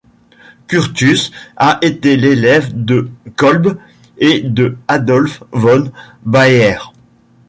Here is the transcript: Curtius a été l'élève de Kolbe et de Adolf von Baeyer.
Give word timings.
Curtius 0.67 1.31
a 1.57 1.77
été 1.83 2.17
l'élève 2.17 2.71
de 2.73 3.11
Kolbe 3.35 3.77
et 4.17 4.39
de 4.41 4.75
Adolf 4.87 5.43
von 5.51 5.91
Baeyer. 6.25 6.79